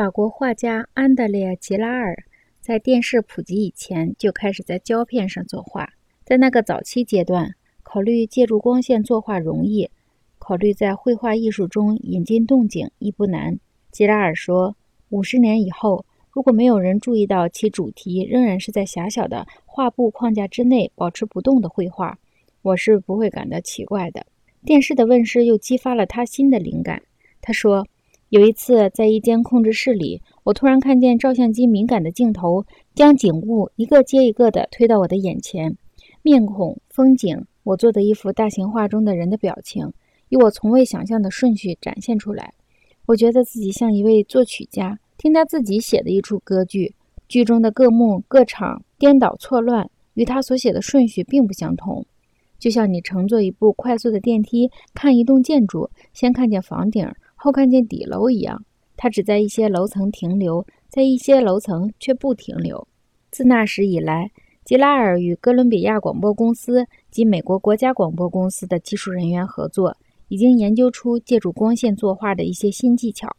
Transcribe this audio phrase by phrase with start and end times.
[0.00, 2.16] 法国画家安德烈·吉拉尔
[2.62, 5.90] 在电视普及以前就开始在胶片上作画。
[6.24, 9.90] 在那个早期阶段，考虑借助光线作画容易，
[10.38, 13.60] 考虑在绘画艺术中引进动静亦不难。
[13.90, 14.74] 吉拉尔说
[15.10, 22.18] ：“五十年以后，如果没有人注意到其主题仍然是在狭小的画布框架之内保持不动的绘画，
[22.62, 24.24] 我是不会感到奇怪的。”
[24.64, 27.02] 电视的问世又激发了他新的灵感。
[27.42, 27.86] 他说。
[28.30, 32.64] 有一次，在一间控制室里，我突然看见照相机敏感的镜头
[32.94, 35.76] 将景物一个接一个地推到我的眼前，
[36.22, 39.92] 面孔、风景，我做的一幅大型画中的人的表情，
[40.28, 42.54] 以我从未想象的顺序展现出来。
[43.06, 46.94] 我觉得自己像一位作曲家，听他自己写的一出歌剧，
[47.26, 52.06] 剧中的各幕各场颠倒错乱，与他所写的顺序并不相同。
[52.60, 57.10] 就像你乘坐一部快速的电梯，看一栋建筑，先看见房顶。
[57.42, 58.62] 后看见底楼一样，
[58.98, 62.86] 他只在一些楼层停留，在一些楼层却不停留。
[63.30, 64.30] 自那时以来，
[64.62, 69.96] 吉拉尔与哥伦比亚广播公司及美国国家广播公司的技术人员合作，
[70.28, 73.34] 已经研究出借助光线作画的一些新技巧。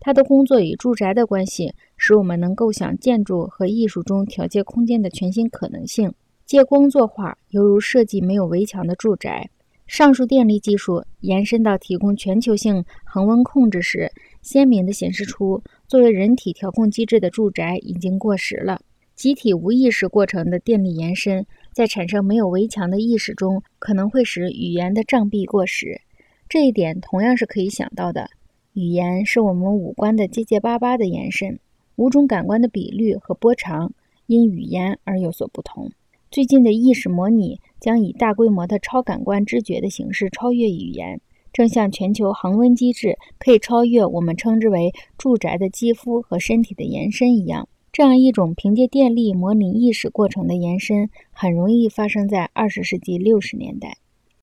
[0.00, 6.14] 他的工作与住宅的关系，使我们能构想建筑和艺术中调节空间的全新可能性。
[6.46, 9.50] 借光作画，犹如设计没有围墙的住宅。
[9.92, 18.80] 上述电力技术延伸到提供全球性恒温控制时，鲜明地显示出，作为人体调控机制的住宅已经过时了。
[19.14, 26.00] 集体无意识过程的电力延伸，在产生没有围墙的意识中，可能会使语言的障壁过时。
[26.48, 28.30] 这一点同样是可以想到的。
[28.72, 31.58] 语言是我们五官的结结巴巴的延伸，
[31.96, 33.92] 五种感官的比率和波长
[34.24, 35.92] 因语言而有所不同。
[36.30, 41.20] 最近的意识模拟将以大规模的超感官知觉的形式超越语言，
[41.52, 47.68] 正像全球恒温机制可以超越我们称之为住宅的肌肤和身体的延伸一样。
[47.90, 53.96] 这样一种凭借电力模拟意识过程的延伸，很容易发生在二十世纪六十年代。